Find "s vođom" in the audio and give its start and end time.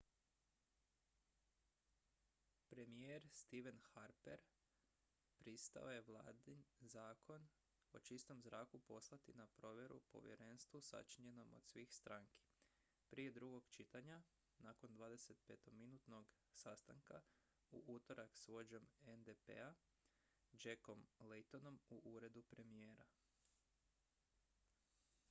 18.37-18.87